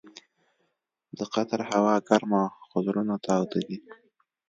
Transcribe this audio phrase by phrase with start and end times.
[1.17, 3.77] د قطر هوا ګرمه خو زړونه تاوده دي.